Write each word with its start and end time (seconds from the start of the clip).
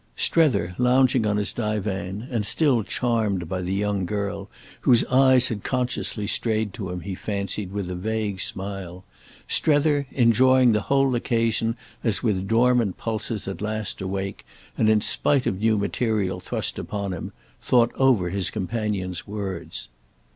Strether, 0.15 0.73
lounging 0.79 1.27
on 1.27 1.37
his 1.37 1.53
divan 1.53 2.27
and 2.31 2.43
still 2.43 2.81
charmed 2.81 3.47
by 3.47 3.61
the 3.61 3.71
young 3.75 4.07
girl, 4.07 4.49
whose 4.79 5.05
eyes 5.05 5.49
had 5.49 5.63
consciously 5.63 6.25
strayed 6.25 6.73
to 6.73 6.89
him, 6.89 7.01
he 7.01 7.13
fancied, 7.13 7.71
with 7.71 7.87
a 7.87 7.93
vague 7.93 8.41
smile—Strether, 8.41 10.07
enjoying 10.09 10.71
the 10.71 10.81
whole 10.81 11.13
occasion 11.13 11.77
as 12.03 12.23
with 12.23 12.47
dormant 12.47 12.97
pulses 12.97 13.47
at 13.47 13.61
last 13.61 14.01
awake 14.01 14.43
and 14.75 14.89
in 14.89 15.01
spite 15.01 15.45
of 15.45 15.59
new 15.59 15.77
material 15.77 16.39
thrust 16.39 16.79
upon 16.79 17.13
him, 17.13 17.31
thought 17.61 17.91
over 17.93 18.31
his 18.31 18.49
companion's 18.49 19.27
words. 19.27 19.87